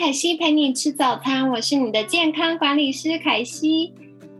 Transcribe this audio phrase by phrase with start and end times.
[0.00, 3.92] 凯西陪你吃早餐，我是你的健康管理师凯西。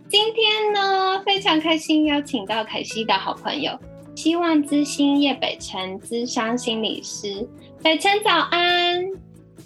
[0.09, 3.78] 今天呢，非常开心邀请到凯西的好朋友，
[4.16, 7.46] 希望之星叶北辰资商心理师。
[7.82, 9.04] 北辰早安，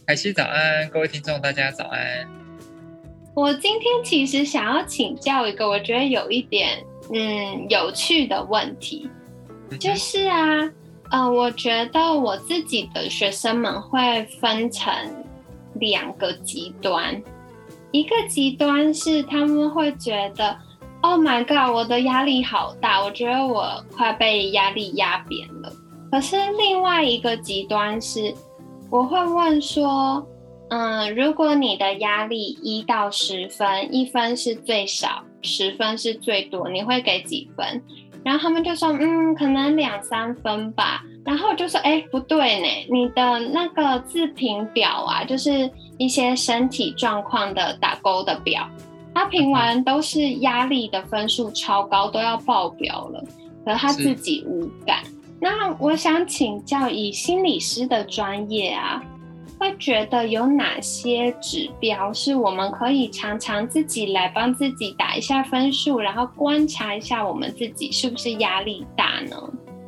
[0.05, 2.29] 凯西早安，各位听众大家早安。
[3.33, 9.09] 我今天其实想要请教一个我觉得有一点嗯有趣的问题，
[9.79, 10.69] 就是啊。
[11.11, 14.93] 呃，我觉得我自己的学生们会分成
[15.85, 17.23] 两个极端，
[17.93, 20.57] 一个极端是他们会觉得
[21.03, 25.73] ，Oh my god，我的压力好大，我觉得我快被压力压扁了。
[26.11, 28.35] 可是另外一个极端是，
[28.91, 30.27] 我会问说，
[30.71, 37.83] 嗯，如果你的压力一到十分，一分是最少，十分是最多，你会给几分？
[38.25, 41.03] 然后他们就说，嗯，可能两三分吧。
[41.25, 48.69] 然后我就说，哎，不对呢，你的那个自评表啊，就是一些身体状况的打勾的表，
[49.15, 53.25] 他评完都是压力的分数超高，都要爆表了，
[53.65, 54.99] 可他自己无感。
[55.41, 59.03] 那我想请教，以心理师的专业啊，
[59.65, 69.37] 会觉得有哪些指标是我们可以常常自己来帮自己打一下分数，然后观察一下我们自己是不是压力大呢？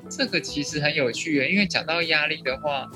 [0.09, 2.89] 这个其实很有趣因为讲到压力的话，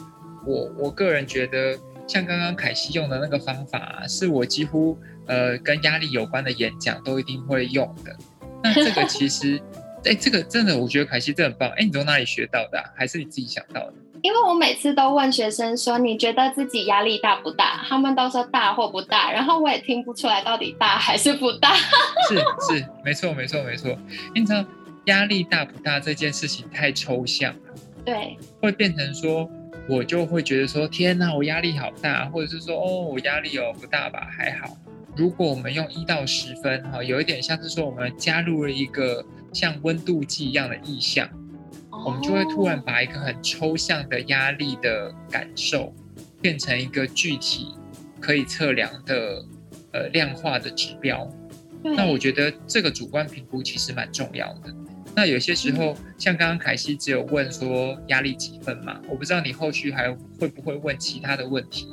[0.47, 8.17] 我我个人觉得，像刚刚凯西用的那个方法，是我几乎呃跟压力有关的演讲都一定会用的。
[8.63, 9.61] 那这个其实，
[10.07, 11.69] 哎，这个真的我觉得凯西这很棒。
[11.77, 12.83] 哎，你从哪里学到的？
[12.97, 13.95] 还是你自己想到的？
[14.23, 17.81] 因为我每次都问学生说，你觉得自己压力大不大？
[17.89, 21.75] 他们都说大或不大，然后我也听不出来到底大还是不大。
[22.29, 23.97] 是是，没错没错没错。
[24.35, 24.65] 你知道
[25.07, 27.61] 压力大不大这件事情太抽象了，
[28.05, 29.49] 对，会变成说，
[29.89, 34.77] 我就会觉得说，天哪，我压力好大，或者是说，哦，我压力哦不大吧，还好。
[35.17, 41.29] 如果我们用一到十分，哈，有一点像是说，我们加入了一个像温度计一样的意象。
[42.05, 45.93] 我们就会突然把一个很抽象的压力的感受，
[46.41, 47.75] 变成一个具体
[48.19, 49.45] 可以测量的
[49.93, 51.31] 呃量化的指标。
[51.83, 54.75] 那我觉得这个主观评估其实蛮重要的。
[55.15, 61.89] 那有些时候，像刚刚凯西只有问说压力几分嘛，我不知道你后续还会不会问其他的问题。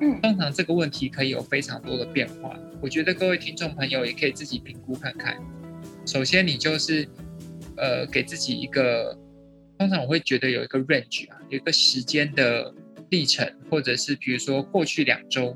[0.00, 2.56] 嗯，通常这个问题可以有非常多的变化。
[2.80, 5.36] 我觉得各位听众朋友也可以自己评估看看。
[6.06, 7.08] 首先，你就是
[7.76, 9.18] 呃给自己一个。
[9.84, 12.72] 通常我会觉得有一个 range 啊，有一个时间的
[13.10, 15.54] 历程，或者是比如说过去两周，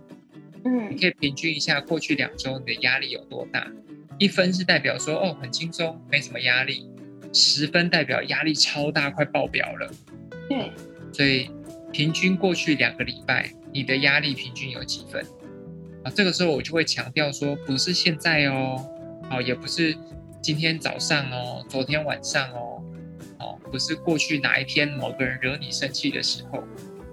[0.67, 3.67] 嗯，你可以平均一下过去两周你的压力有多大。
[4.19, 6.85] 一分是代表说哦很轻松，没什么压力；
[7.33, 9.91] 十分代表压力超大，快爆表了。
[10.51, 10.73] 对，
[11.11, 11.51] 所以
[11.91, 15.25] 平均过去两个礼拜，你的压力平均有几分？
[16.05, 18.87] 啊，这个时候我就会强调说，不是现在哦，
[19.31, 19.97] 好，也不是
[20.43, 22.78] 今天早上哦，昨天晚上哦。
[23.71, 26.63] 不是过去哪一天某个人惹你生气的时候，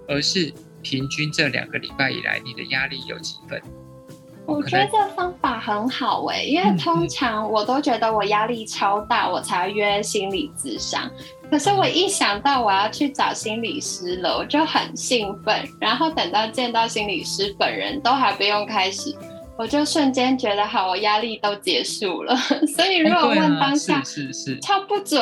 [0.08, 0.52] 而是
[0.82, 3.60] 平均这两个礼拜以来你的压力有几分？
[4.46, 11.10] 我觉得这方法很好哎，因为通常我都觉得我压力超大，我才约心理咨商。
[11.50, 15.68] 可是我一想到我要去找心理师了，我就很兴奋。
[15.80, 19.12] 然后等到见到心理师本人，都还不用开始。
[19.58, 22.36] 我就瞬间觉得好，我压力都结束了。
[22.76, 25.20] 所以如果问当下，是是是超不准。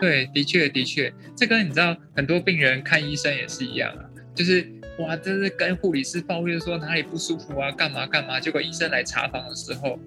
[0.00, 4.02] 对，的确的确，这跟你知道很多病人看医生也是一样啊，
[4.34, 4.66] 就是
[5.00, 9.98] 哇，这是跟护理师抱怨说哪里不舒服啊，干嘛干嘛，结果医生来查房的时候，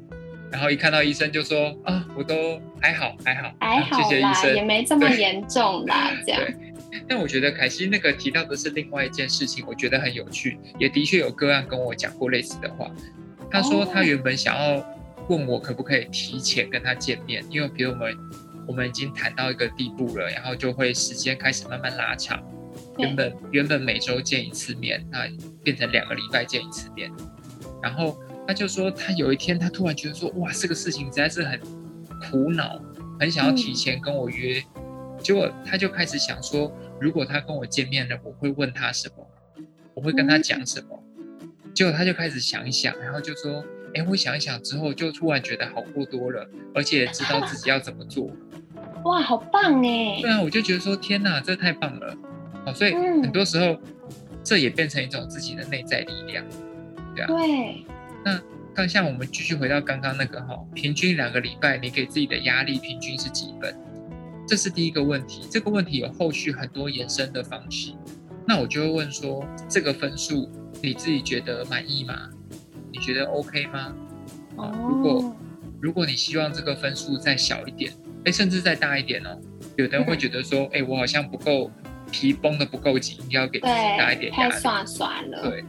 [0.50, 6.42] 然后一看到医生就说啊，我都还好还好，还好啦，也没这么严重啦， 这样。
[7.08, 12.92] 但我觉得凯西那个提到的是另外一件事情，我觉得很有趣，也的确有个案跟我讲过类似的话。
[13.50, 14.84] 他说他原本想要
[15.28, 18.18] 问我可不可以提前跟他见面，因为比如我们
[18.68, 22.42] 我们已经谈到一个地步了，然后就会时间开始慢慢拉长。
[22.98, 25.28] 原本原本每周见一次面，那
[25.64, 27.12] 变成两个礼拜见一次面。
[27.82, 28.18] 然后
[28.48, 31.60] 他就说他有一天他突然觉得说哇这个事情实在是很
[32.30, 32.82] 苦恼，
[33.20, 34.64] 很想要提前跟我约。
[35.22, 39.28] 结果他就开始想说，如果他跟我见面了，我会问他什么？
[39.94, 41.04] 我会跟他讲什么？
[41.74, 43.64] 结果他就开始想一想，然后就说
[43.96, 48.30] ：“哎，我想一想之后，就突然觉得好过多了，而且知道自己要怎么做。
[49.06, 50.20] ”哇，好棒哎！
[50.22, 52.16] 对啊，我就觉得说：“天哪，这太棒了！”
[52.66, 53.80] 好，所以很多时候
[54.44, 56.46] 这也变成一种自己的内在力量，
[57.16, 57.28] 对啊。
[57.28, 57.86] 对。
[58.24, 58.40] 那
[58.74, 63.76] 刚像我们继续回到刚刚那个哈，平均两个礼拜你给自己的压力平均是几分？
[64.48, 65.48] 这是第一个问题。
[65.50, 67.94] 这个问题有后续很多延伸的方式。
[68.48, 70.50] 那我就会问说：这个分数
[70.82, 72.30] 你自己觉得满意吗？
[72.92, 73.94] 你觉得 OK 吗？
[74.58, 75.36] 啊，如果
[75.80, 77.94] 如果你希望这个分数再小一点，
[78.26, 79.40] 哎，甚至再大一点哦，
[79.78, 81.72] 有的人会觉得说：哎，我好像不够
[82.12, 84.52] 皮绷的不够紧，要给自己大一点压力。
[84.52, 85.42] 太酸酸了。
[85.44, 85.64] 对。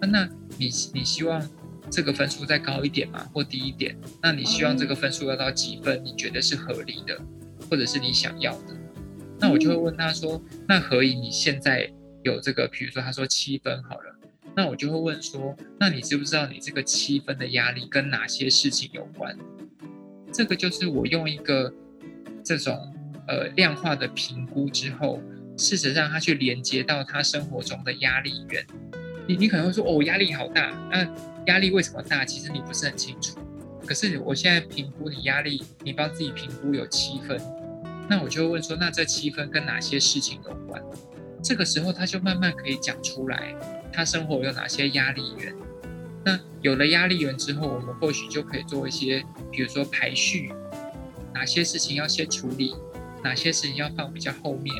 [0.00, 0.28] 那那
[0.58, 1.42] 你你希望
[1.90, 3.26] 这个分数再高一点吗？
[3.32, 3.96] 或低一点？
[4.22, 6.04] 那你希望这个分数要到几分？
[6.04, 7.18] 你觉得是合理的，
[7.70, 8.76] 或者是你想要的？
[9.38, 11.92] 那我就会问他说：那何以你现在？
[12.24, 14.18] 有这个，比如说他说七分好了，
[14.54, 19.34] 那我就会问说，那你知不知道你这个七分的压力跟哪些事情有关？
[20.32, 21.72] 这个就是我用一个
[22.44, 22.92] 这种
[23.28, 25.22] 呃量化的评估之后，
[25.56, 28.66] 事实上他去连接到他生活中的压力源。
[29.28, 31.08] 你你可能会说哦，压力好大，那
[31.46, 32.24] 压力为什么大？
[32.24, 33.38] 其实你不是很清楚。
[33.86, 37.40] 可是我现在评估你压力，你帮自己评估有七分，
[38.08, 40.82] 那我就会问说，那这七分跟哪些事情有关？
[41.42, 43.54] 这个时候，他就慢慢可以讲出来，
[43.92, 45.54] 他生活有哪些压力源。
[46.24, 50.52] 那有了压力源之后，我们或许就可以做一些，比如说排序，
[51.32, 52.74] 哪些事情要先处理，
[53.22, 54.74] 哪些事情要放比较后面，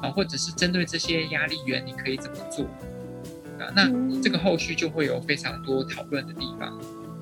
[0.00, 2.64] 啊，或者是针对这些压力源，你可以怎么做？
[3.60, 3.90] 啊，那
[4.22, 6.80] 这个后续就会有非常多讨论的地方。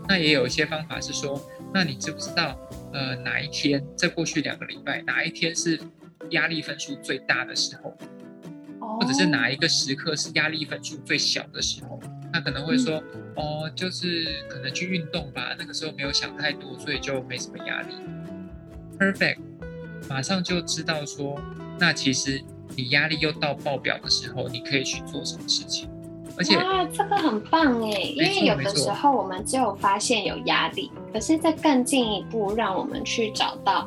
[0.08, 1.40] 那也有一些方法是说，
[1.75, 2.56] 那你知不知道，
[2.92, 5.78] 呃，哪一天在过去两个礼拜，哪一天是
[6.31, 7.96] 压力分数最大的时候？
[8.98, 12.00] 或者是哪一个时刻是压力分数最小的时候？
[12.32, 13.02] 他可能会说
[13.34, 17.94] ：“哦，就是可能去运动吧，那个时候没有想太多，所以就没什么压力。”
[18.98, 19.38] Perfect，
[20.08, 21.42] 马上就知道说，
[21.78, 22.40] 那其实
[22.76, 25.89] 你压力又到爆表的时候，你可以去做什么事情。
[26.40, 33.87] 而且哇，这个很棒哎，因为有的时候我们只有发现有压力，可是再更进一步，让我们去找到。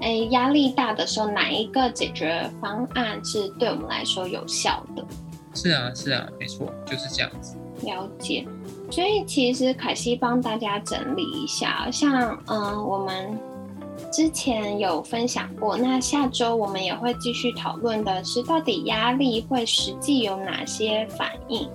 [0.00, 5.04] 哎，压力大的时候，哪一个解决方案是对我们来说有效的？
[5.54, 7.58] 是啊，是啊，没错，就是这样子。
[7.82, 8.48] 了解。
[8.90, 13.38] 所以其实凯西帮大家整理一下，像嗯，我们
[14.10, 21.68] 之前有分享过，那下周我们也会继续讨论的是，到底压力会实际有哪些反应？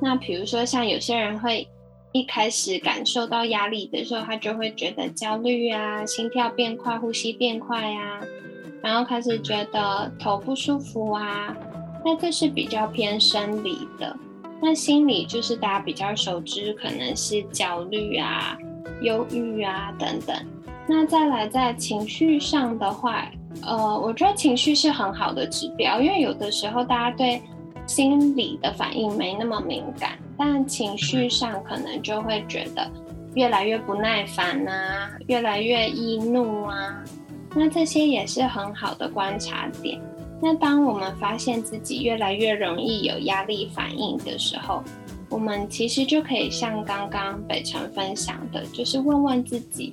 [0.00, 1.68] 那比如说，像有些人会。
[2.12, 8.20] 一开始感受到压力的时候，他就会觉得焦虑啊，心跳变快，呼吸变快呀，
[8.82, 11.54] 然后开始觉得头不舒服啊。
[12.02, 14.16] 那这是比较偏生理的。
[14.62, 18.56] 那心理就是大家比较熟知，可能是焦虑啊、
[19.02, 20.34] 忧郁啊等等。
[20.88, 23.30] 那再来在情绪上的话，
[23.62, 27.42] 呃，我觉得情绪是很好的指标，因为有的时候大家对
[27.88, 30.16] 心理的反应没那么敏感。
[30.36, 32.88] 但情绪上可能就会觉得
[33.34, 37.02] 越来越不耐烦啊，越来越易怒啊，
[37.56, 40.00] 那这些也是很好的观察点。
[40.40, 44.84] 那当我们发现自己越来越容易有压力反应的时候，
[45.28, 49.92] 我们其实就可以像刚刚北辰分享的，就是问问自己，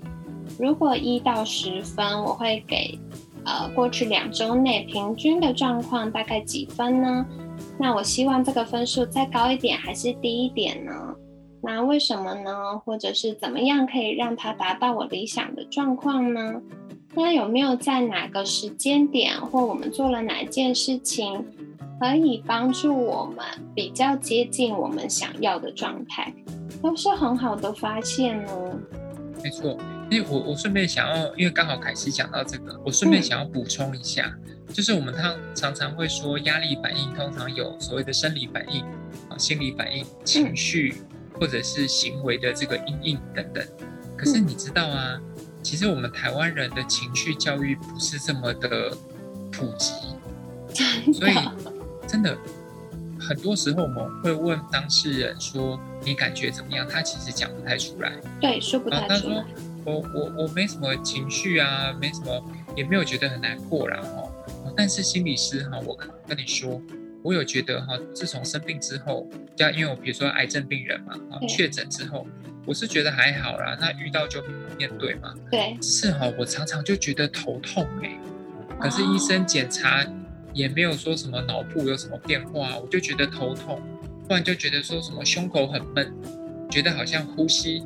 [0.59, 2.97] 如果一到十分，我会给
[3.43, 7.25] 呃过去两周内平均的状况大概几分呢？
[7.77, 11.15] 那我希望这个分数再高一点还是低一点呢？
[11.61, 12.77] 那为什么呢？
[12.85, 16.61] 或者是怎么样可以让它达到我理想的状况呢？
[17.15, 21.45] 那有没有在哪个时间点或我们做了哪件事情，
[21.99, 26.33] 可以帮助我们比较接近我们想要的状态，
[26.83, 28.77] 都是很好的发现哦。
[29.41, 29.77] 没错，
[30.09, 34.35] 因为我我顺便想要，因为刚好凯西讲到这个，我顺便想要补充一下。
[34.73, 38.83] 就是我们常常常会说，压力反应通常有所谓的生理反应
[39.29, 40.95] 啊、心理反应、情绪
[41.33, 43.65] 或者是行为的这个阴影等等。
[44.17, 45.19] 可是你知道啊，
[45.61, 48.95] 其实我们台湾人的情绪教育不是这么的
[49.51, 49.93] 普及，
[51.13, 51.35] 所以
[52.07, 52.37] 真的
[53.19, 59.45] 很多时候我们会问当事人说：“你感觉怎么样？”他其实讲不太出来，对，说不太出来。
[59.85, 62.43] 我我我没什么情绪啊，没什么，
[62.75, 64.31] 也没有觉得很难过啦，哦。
[64.75, 66.81] 但是心理师哈，我跟你说，
[67.21, 72.27] 我有觉得哈，自从生病之后，加因为我比如说癌症病人嘛，啊，确诊之后，
[72.65, 74.43] 我是觉得还好啦，那遇到就
[74.77, 75.33] 面对嘛。
[75.51, 75.77] 对。
[75.79, 78.17] 只是哈，我常常就觉得头痛哎，
[78.79, 80.05] 可是医生检查
[80.53, 83.81] 也没有说什么脑部有什么变化，我就觉得头痛。
[84.27, 86.11] 不然就觉得说什么胸口很闷，
[86.71, 87.83] 觉得好像呼吸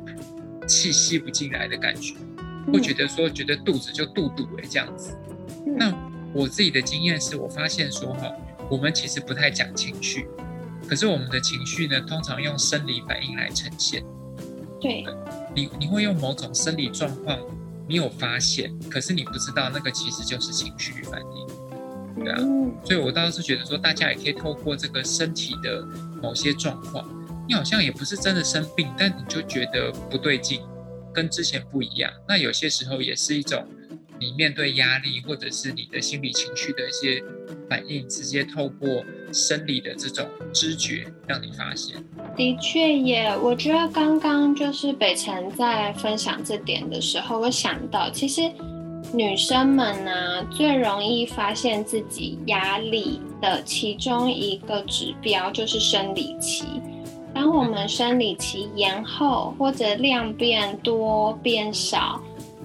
[0.70, 2.14] 气吸不进来的感觉，
[2.72, 5.16] 会觉得说觉得肚子就肚肚哎这样子。
[5.66, 5.92] 那
[6.32, 8.32] 我自己的经验是我发现说哈，
[8.70, 10.28] 我们其实不太讲情绪，
[10.88, 14.04] 可是我们的情绪呢，通常用生理反应来呈现。
[14.80, 15.04] 对，
[15.54, 17.38] 你你会用某种生理状况，
[17.88, 22.38] 你有发现，可是你不知道那个其实就是情绪反应，对啊。
[22.84, 25.84] 所以我倒是觉得说，大家也可以透过这个身体的
[26.22, 27.04] 某些状况，
[27.50, 30.60] 你好像也不是真的生病，但你就觉得不对劲，
[31.12, 32.08] 跟之前不一样。
[32.28, 33.66] 那有些时候也是一种。
[34.20, 37.24] 你面对压力，或者是你的心理情绪的一些
[37.70, 39.02] 反应，直接透过
[39.32, 41.96] 生理的这种知觉让你发现。
[42.36, 48.42] 的确也，我觉得刚刚就是北辰在分享这点的时候，我想到其实
[49.14, 56.66] 女生们呢最容易发现自己压力的其中一个指标就是生理期。
[57.40, 62.20] 当我们生理期延后，或者量变多变少。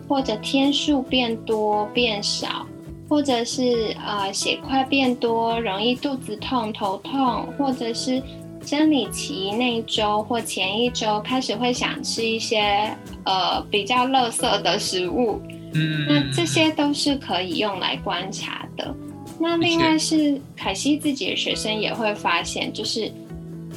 [0.07, 2.63] 或者天数变多变少，
[3.09, 8.21] 或者是呃血块变多，容易肚子痛、头痛，或者是
[8.63, 15.41] 生理期那一周或前一周开始会想吃一些呃比较垃圾的食物，
[15.73, 18.93] 嗯，那这些都是可以用来观察的。
[19.39, 23.11] 那另外是凯西自己的学生也会发现，就是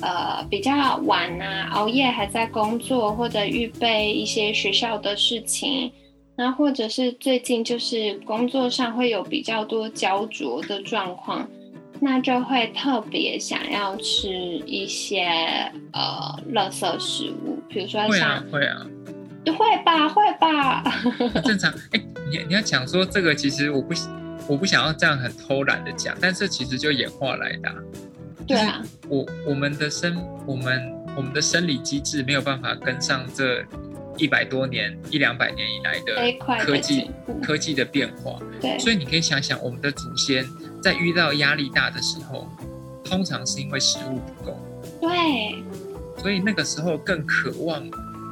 [0.00, 5.90] 呃比较晚啊，熬夜还在工作或者预备一些学校的事情。
[6.36, 11.48] 那或者是最近就是工作上会有比较多焦灼的状况，
[11.98, 14.28] 那就会特别想要吃
[14.64, 15.26] 一些
[15.92, 18.86] 呃垃圾食物，比如说像会啊，
[19.46, 20.84] 会吧会吧，
[21.44, 21.72] 正常。
[21.90, 22.00] 哎，
[22.30, 23.92] 你你要讲说这个，其实我不
[24.46, 27.74] 我不想要这样很偷懒的讲，但是其实就演化来的。
[28.48, 33.64] 对啊，我我们的生我们我们的生理机制没有办法跟上这。
[34.20, 37.08] 一百多年、一两百年以来的科技
[37.40, 40.44] 科技的变化，对，所以你可以想想，我们的祖先
[40.82, 42.50] 在遇到压力大的时候，
[43.04, 44.58] 通常是因为食物不够，
[45.00, 45.62] 对，
[46.20, 47.80] 所以那个时候更渴望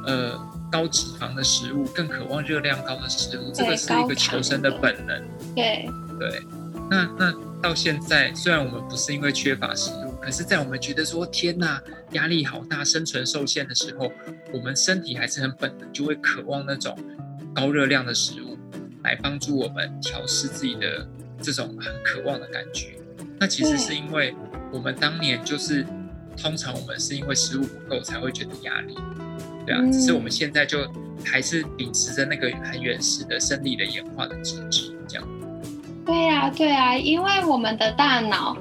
[0.05, 0.37] 呃
[0.69, 4.69] 高脂肪的食物，更渴望热量高的食物，这个是一个求生的。
[4.69, 5.23] 本能，
[5.55, 5.89] 对。
[6.19, 6.41] 对。
[6.89, 10.06] 那那到现在，虽然我们不是因为缺乏食物。
[10.21, 11.79] 可是，在我们觉得说天呐，
[12.11, 14.11] 压力好大，生存受限的时候，
[14.51, 16.97] 我们身体还是很本能，就会渴望那种
[17.55, 18.57] 高热量的食物，
[19.03, 21.07] 来帮助我们调试自己的
[21.41, 22.97] 这种很渴望的感觉。
[23.39, 24.35] 那其实是因为
[24.71, 25.85] 我们当年就是，
[26.35, 28.97] 通常我们是因为食物不够才会觉得压力，
[29.65, 29.81] 对啊。
[29.91, 30.79] 只是我们现在就
[31.23, 35.27] 还是秉持着那个很原始的生理的演化的机制，这样。
[36.05, 38.57] 对呀，对啊，因为我们的大脑。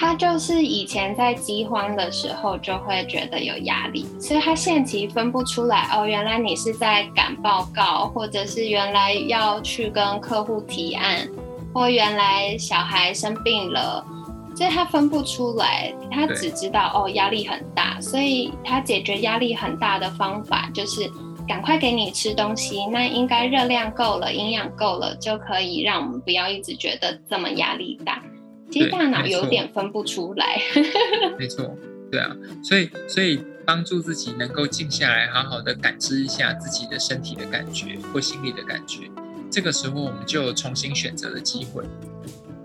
[0.00, 11.28] 他就是以前在饥荒的时候就会觉得有压力，所以他现期分不出来哦，原来你是在赶报告，或者是原来要去跟客户提案，
[11.74, 14.06] 或原来小孩生病了，
[14.54, 21.10] 所以他分不出来，他只知道哦压力很大，所以他解决压力很大的方法就是
[21.48, 28.22] 赶快给你吃东西，那应该热量够了，营养够了，就可以让我们不要一直觉得这么压力大。
[28.70, 30.60] 其实大脑有点分不出来，
[31.38, 31.74] 没错，
[32.10, 39.10] 对啊，所以所以帮助自己能够静下来，好好的感知一下自己的身体的感觉或心理的感觉，
[39.50, 41.82] 这个时候我们就有重新选择的机会，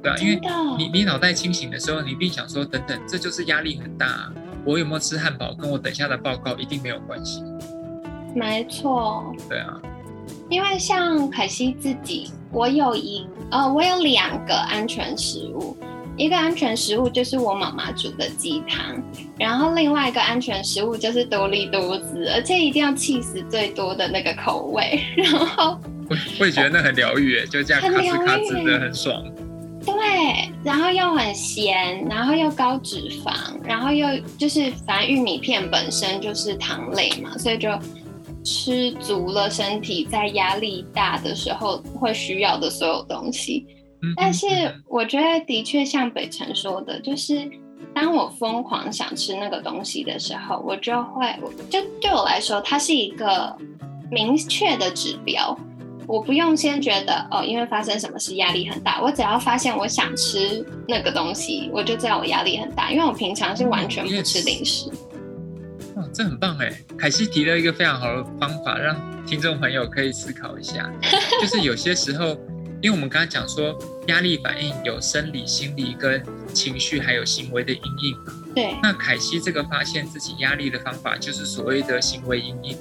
[0.01, 0.41] 对啊，因为
[0.77, 4.31] 你你脑袋清醒的时候，你并想说等等，这就是压力很大，
[4.65, 7.41] 我有没有吃汉堡跟我等下的报告一定没有关系，
[8.35, 9.81] 没错，对啊，
[10.49, 15.77] 因为像凯西自己，我有一呃，我有两个安全食物。
[16.15, 19.01] 一个安全食物就是我妈妈煮的鸡汤，
[19.37, 25.01] 然后另外一个安全食物就是多利多滋，而且一定要气死最多的那个口味。
[25.17, 25.77] 然后
[26.39, 29.23] 我也觉得那很疗愈，就这样咔吱咔吱的很爽。
[29.85, 29.93] 对，
[30.63, 37.69] 然后又很咸，然后又高脂肪，然后又就是反正玉米片本身就是糖类嘛，所以就
[38.45, 43.65] 吃足了身体在压力大的时候会需要的所有东西。
[44.15, 44.45] 但是
[44.87, 47.49] 我觉得的确像北辰说的，就是
[47.93, 51.25] 当我疯狂想吃那个东西的时候，我就会
[51.69, 53.55] 就对我来说，它是一个
[54.11, 55.57] 明确的指标。
[56.05, 62.91] 我不用先觉得哦，因为发生什么事压力很大，我只要发现我想吃那个东西，我就知道我压力很大。
[62.91, 64.89] 因为我平常是完全不吃零食。
[65.95, 66.73] 哇，这很棒哎！
[66.97, 70.91] 凯西提了一个非常好的方法，让听众朋友可以思考一下，
[71.39, 72.35] 就是有些时候。
[72.81, 73.73] 因为我们刚才讲说，
[74.07, 78.33] 压力反应有生理、心理跟情绪，还有行为的阴影嘛。
[78.55, 78.75] 对。
[78.81, 82.77] 那凯西这个发现自己压力的方法，就是所谓的行为阴影。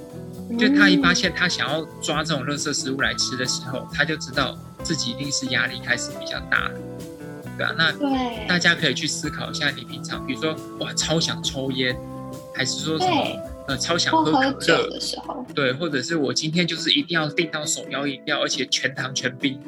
[0.59, 6.79] 就他一发现他想要抓这种垃圾食物来吃的时候，他就知道自己一定是压力开始比较大了，
[7.57, 11.97] 对啊，那对大家可以去思考一下，你平常比如说哇超想抽烟，
[12.53, 13.25] 还是说什么
[13.67, 19.59] 呃超想喝可乐的时候，对，或者是我今天就是一定要订到手摇饮料，而且全糖全冰。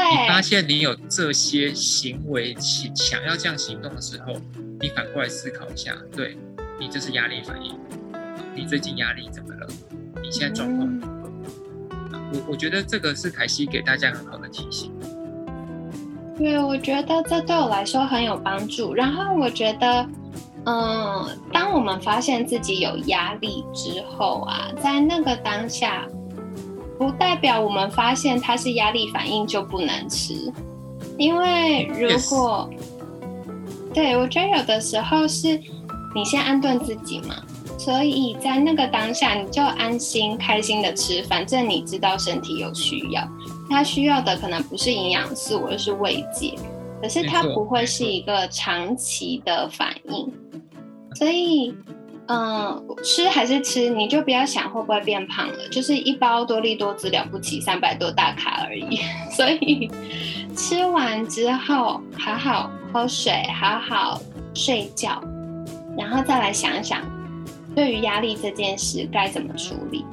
[0.00, 4.34] 对，你发现你有这些行为想想要这样行动的时候，
[4.80, 6.38] 你反过来思考一下，对
[6.78, 7.78] 你这是压力反应，
[8.54, 9.66] 你最近压力怎么了？
[10.22, 11.00] 你现在状况，
[12.32, 14.90] 我我觉得这个是凯西给大家很好的提醒。
[16.38, 18.94] 对，我觉得这对我来说很有帮助。
[18.94, 20.08] 然后我觉得，
[20.64, 26.08] 嗯，当我们发现自己有压力之后啊，在那个当下。
[27.00, 30.52] 不代表我们发现它是压力反应就不能吃，
[31.16, 32.68] 因为如果
[33.94, 35.58] 对我觉得有的时候是
[36.14, 37.36] 你先安顿自己嘛，
[37.78, 43.26] 所以在那个当下你就安心开心的吃，反正你知道身体有需要，
[43.70, 46.54] 它需要的可能不是营养素，而是慰藉，
[47.00, 50.30] 可是它不会是一个长期的反应，
[51.14, 51.74] 所以。
[52.32, 59.00] 嗯，吃还是吃，你就不要想会不会变胖了，就是一包多利多滋了不起，三百多大卡而已。
[59.34, 59.90] 所以
[60.56, 64.20] 吃完之后，好好喝水，好好
[64.54, 65.20] 睡觉，
[65.98, 67.02] 然后再来想想，
[67.74, 70.04] 对于压力这件事该怎么处理。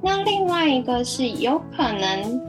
[0.00, 2.40] 那另外一个是，有可能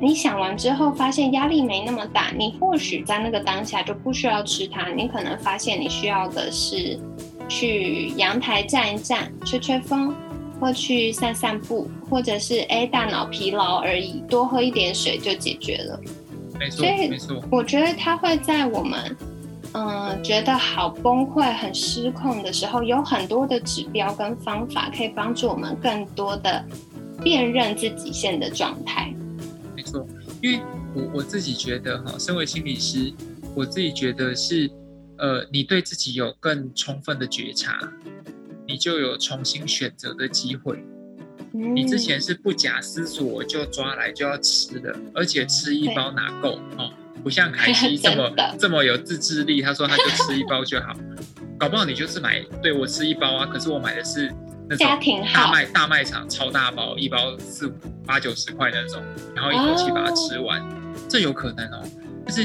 [0.00, 6.96] 你想完之后发现压力没那么大，你或许在那个当下就不需要吃它，你可能发现你需要的是。
[7.50, 10.14] 去阳台站一站，吹吹风，
[10.60, 16.00] 或去散散步，或者是哎大脑疲劳而已，多喝一点水就解决了。
[16.58, 17.42] 没错，没错。
[17.50, 19.16] 我觉得它会在我们
[19.72, 26.64] 嗯觉得好崩溃、很失控的时候，有很多的指标跟方法可以帮助我们更多的
[27.20, 29.12] 辨认自己现的状态。
[29.74, 30.06] 没错，
[30.40, 30.60] 因为
[30.94, 33.12] 我我自己觉得哈，身为心理师，
[33.56, 34.70] 我自己觉得是。
[35.20, 37.78] 呃，你对自己有更充分的觉察，
[38.66, 40.82] 你就有重新选择的机会。
[41.52, 46.92] 你之前是不假思索就抓来就要吃的，而且吃一包哪够哦？
[47.22, 50.94] 不像凯 西这么这么有自制力，他说他就吃一包就好。
[51.58, 54.32] 搞不好你就是买对我吃一包啊，可是我买的是
[54.68, 54.86] 那种
[55.34, 57.72] 大卖大卖场超大包，一包四五
[58.06, 59.02] 八九十块那种，
[59.34, 60.64] 然后一口气把它吃完，
[61.08, 61.82] 这有可能哦。
[62.26, 62.44] 就是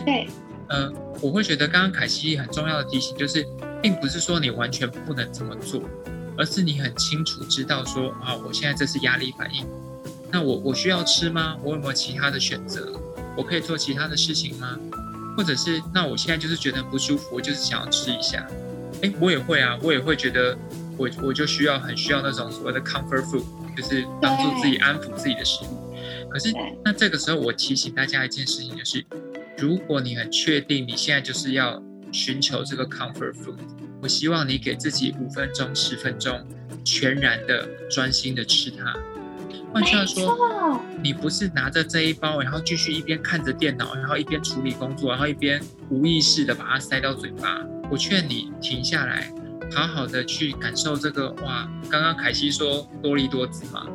[0.67, 0.77] 对。
[0.77, 3.45] 嗯，我会觉得刚刚凯西很重要的提醒就是，
[3.81, 5.81] 并不是说你完全不能这么做，
[6.37, 9.65] 而是你很清楚知道说啊，我现在这是压力反应，
[10.31, 11.55] 那我我需要吃吗？
[11.63, 12.99] 我有没有其他的选择？
[13.37, 14.77] 我可以做其他的事情吗？
[15.37, 18.47] 或者是那我现在就是觉得不舒服，我就是想要吃一下。
[19.03, 20.57] 哎，我也会啊，我也会觉得
[20.97, 23.43] 我我就需要很需要那种所谓的 comfort food，
[23.75, 25.93] 就是帮助自己安抚自己的食物。
[26.29, 26.51] 可是
[26.83, 29.05] 那这个时候我提醒大家一件事情就是。
[29.65, 33.57] 如果你很确定你现在就是要寻求这个 comfort food，
[33.99, 36.39] 我希望你给自己五分钟、十分钟，
[36.83, 38.93] 全然的专心的吃它。
[39.73, 47.59] 换句话说，你不是拿着这一包，然后继续一边看着电脑，然后一边处理工作，然后一边无意识的把它塞到嘴巴。
[47.89, 49.33] 我劝你停下来，
[49.73, 51.31] 好好的去感受这个。
[51.43, 53.87] 哇，刚刚凯西说多利多子嘛。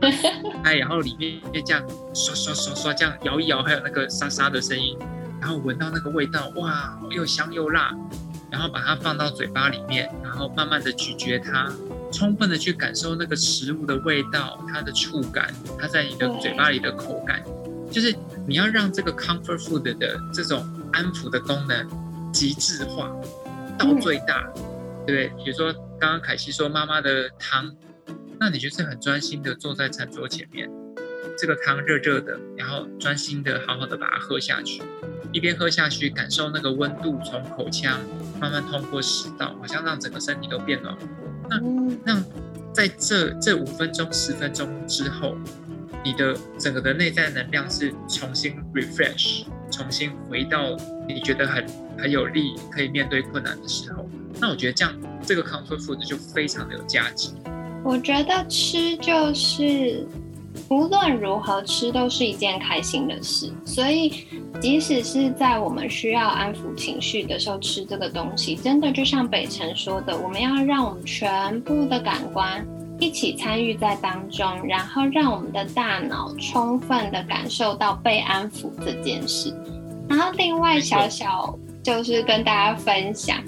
[0.64, 4.96] 哎，然后里面这样刷刷刷刷这样摇一摇，还有那个沙沙的声音，
[5.40, 7.94] 然后闻到那个味道，哇，又香又辣，
[8.50, 11.72] 然后把它放到嘴巴里面，然后慢慢的咀嚼它，
[12.12, 17.42] 充分的去感受那个食物的味道，它的触感，它在你的嘴巴里的口感，
[17.90, 18.14] 就是
[18.46, 23.10] 你要让这个 comfort food 的这种安抚的功能极致化
[23.78, 24.46] 到最大，
[25.06, 25.44] 对不对？
[25.44, 27.74] 比如说刚刚凯西说妈妈的汤。
[28.40, 30.70] 那你就是很专心的坐在餐桌前面，
[31.36, 34.80] 这个汤热热的，然后专心的好好的把它喝下去，
[35.32, 37.98] 一边喝下去，感受那个温度从口腔
[38.40, 41.00] 慢慢通过食道，好像让整个身体都变暖和。
[41.50, 41.60] 那
[42.04, 42.24] 那
[42.72, 45.34] 在这这五分钟、十分钟之后，
[46.04, 51.66] 你的整个的内在能量是重新 refresh，重新回到你觉得很
[51.98, 54.08] 很有力，可以面对困难的时候。
[54.40, 57.30] 那我觉得这样这个 comfort food 就非常的有价值。
[57.84, 60.06] 我觉得吃就是
[60.68, 64.26] 无论如何吃都是一件开心的事，所以
[64.60, 72.66] 即使是在我们需要安抚情绪的时候吃这个东西，真的就像北辰说的，我们要让我们全部的感官
[72.98, 79.54] 一起参与在当中，然后让我们的大脑充分的感受到被安抚这件事。
[80.08, 83.38] 然后另外小小就是跟大家分享。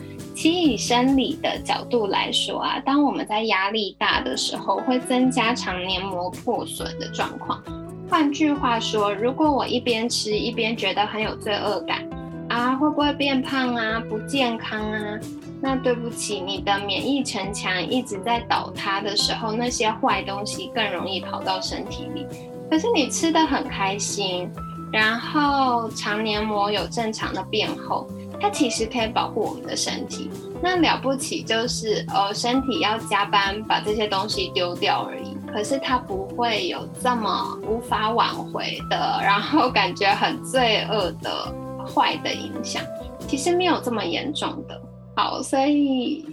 [0.41, 7.63] 其以生理的角度来说啊，当我们在压力大的时候，会增加肠黏膜破损的状况。
[8.09, 12.09] 换句话说，如果我一边吃一边觉得很有罪恶感
[12.49, 14.03] 啊，会不会变胖啊？
[14.09, 15.21] 不健康啊？
[15.61, 22.27] 那对不起，你的免疫城墙一直在倒塌的时候，那些坏东西更容易跑到身体里。
[22.71, 24.51] 可是你吃的很开心，
[24.91, 28.09] 然后肠黏膜有正常的变厚。
[28.41, 30.31] 它其实可以保护我们的身体，
[30.63, 35.37] 那了不起就是呃身体要加班把这些东西丢掉而已。
[35.53, 41.55] 可是它不会有这么无法挽回的，然后感觉很罪恶的
[41.87, 42.83] 坏的影响。
[43.29, 44.81] 其实没有这么严重的。
[45.15, 46.25] 好，所以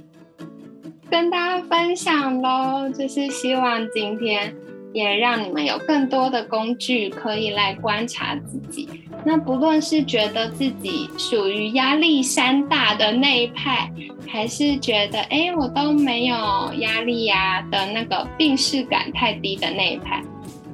[1.10, 4.56] 跟大家分享喽，就是希望今天。
[4.94, 8.88] 也让你们有更多的工具可以来观察自己。
[9.24, 13.92] 那不论是觉得自己属于压力山大的那一派，
[14.28, 16.36] 还是觉得哎我都没有
[16.80, 20.24] 压力呀的那个病视感太低的那一派，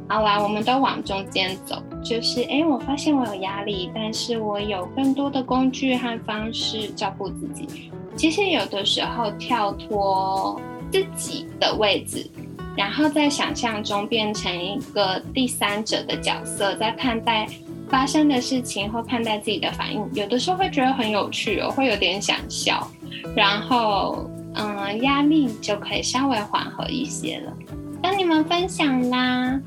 [0.08, 1.82] 好啦，我们都往中间走。
[2.04, 7.90] 就是哎，我发现我有压力，但是我有更多的工具和方式照顾自己。
[8.16, 12.30] 其实有的时候跳脱自己的位置。
[12.76, 17.48] 然后在想象中变成一个第三者的角色，在看待
[17.90, 22.88] 发生的事情或看待自己的反应，有的时候会觉得很有趣哦，会有点想笑，
[23.36, 27.54] 然后嗯，压力就可以稍微缓和一些了。
[28.02, 29.60] 跟你们分享啦。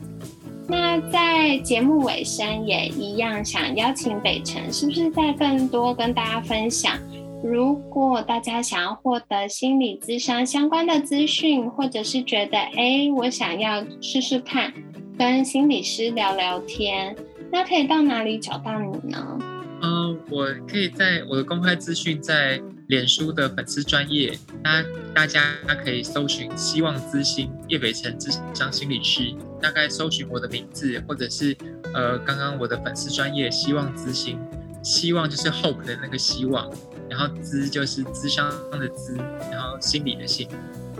[0.69, 6.99] 那在节目尾声也一样，想邀请北辰，是不是再更多跟大家分享？
[7.45, 14.73] 如果大家想要获得心理咨商相关的资讯，或者是觉得哎，我想要试试看
[15.19, 17.15] 跟心理师聊聊天，
[17.53, 19.39] 那可以到哪里找到你呢？
[19.83, 24.83] 嗯，我可以在我的公开资讯在脸书的粉丝专业，那
[25.15, 25.43] 大家
[25.85, 31.55] 可以搜寻“希望咨询叶北辰咨商心理师”，大概搜寻我的名字，或者是
[31.95, 34.39] 呃，刚刚我的粉丝专业“希望咨询”，
[34.83, 36.69] 希望就是 hope 的那个希望。
[37.09, 39.17] 然后资就是资商的资，
[39.51, 40.49] 然后心理的心，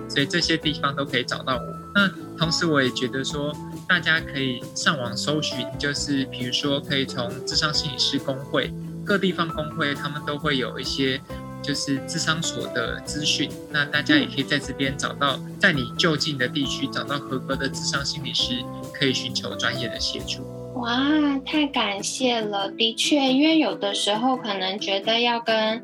[0.09, 1.63] 所以这些地方都可以找到我。
[1.95, 3.55] 那同时我也觉得说，
[3.89, 8.73] 大家可以上网搜寻，就是比如说可以从智商心理师工会
[9.05, 11.21] 各地方工会，他们都会有一些
[11.63, 13.51] 就是智商所的资讯。
[13.71, 20.56] 那大家也可以在这边找到，在你就近的地区找到合格的智商心理师，可以寻求专业的协助。
[20.77, 21.01] 哇，
[21.45, 22.71] 太感谢了！
[22.71, 25.83] 的确，因为有的时候可能觉得要跟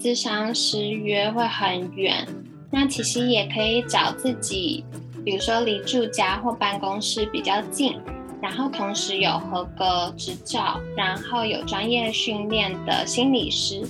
[0.00, 2.26] 咨商师约会很远，
[2.70, 4.84] 那其实也可以找自己，
[5.24, 7.96] 比如说离住家或办公室比较近，
[8.42, 13.82] 然后同时有合格执照，然后有专业训练的心理师，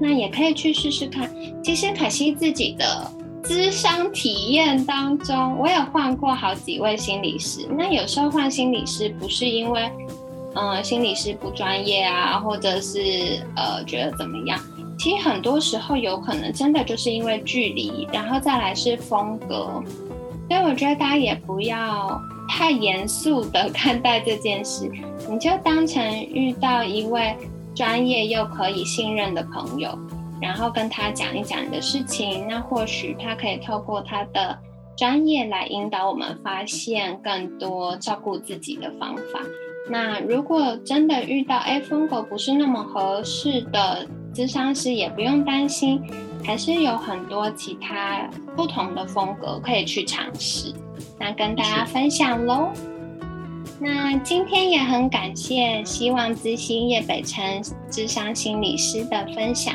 [0.00, 1.30] 那也可以去试试看。
[1.62, 3.10] 其实凯西自己的。
[3.44, 7.66] 咨商体验当中，我也换过好几位心理师。
[7.76, 9.90] 那有时候换心理师不是因为，
[10.54, 14.58] 嗯，心理师不专业啊，或者是呃觉得怎么样？
[14.98, 19.82] 其实很多时候有可能真的就是因为距离，然后再来是风格。
[20.48, 24.90] 所以我觉得大家也不要太严肃的看待这件事，
[25.28, 27.34] 你就当成遇到一位
[27.74, 29.98] 专业又可以信任的朋友。
[30.42, 34.58] 然后跟他讲一讲你的事情，那或许他可以透过他的
[34.96, 39.40] 专业来引导我们发现更多照顾自己的方法。
[39.88, 46.02] 那如果真的遇到哎风格不是那么合适的咨商师，也不用担心，
[46.44, 50.72] 还是有很多其他不同的风格可以去尝试。
[51.18, 52.68] 那跟大家分享喽。
[53.80, 59.74] 那今天也很感谢希望之星叶北辰智商心理师的分享。